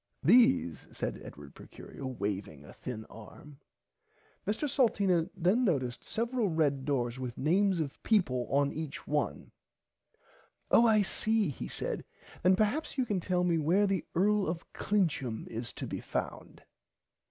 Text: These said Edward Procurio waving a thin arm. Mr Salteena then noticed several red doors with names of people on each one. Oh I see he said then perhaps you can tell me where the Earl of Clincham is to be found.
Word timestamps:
These 0.23 0.87
said 0.91 1.21
Edward 1.23 1.53
Procurio 1.53 2.07
waving 2.07 2.65
a 2.65 2.73
thin 2.73 3.05
arm. 3.05 3.59
Mr 4.47 4.67
Salteena 4.67 5.29
then 5.37 5.63
noticed 5.63 6.03
several 6.03 6.49
red 6.49 6.85
doors 6.85 7.19
with 7.19 7.37
names 7.37 7.79
of 7.79 8.01
people 8.01 8.47
on 8.49 8.71
each 8.73 9.05
one. 9.07 9.51
Oh 10.71 10.87
I 10.87 11.03
see 11.03 11.49
he 11.49 11.67
said 11.67 12.03
then 12.41 12.55
perhaps 12.55 12.97
you 12.97 13.05
can 13.05 13.19
tell 13.19 13.43
me 13.43 13.59
where 13.59 13.85
the 13.85 14.03
Earl 14.15 14.47
of 14.47 14.73
Clincham 14.73 15.45
is 15.49 15.71
to 15.73 15.85
be 15.85 16.01
found. 16.01 16.63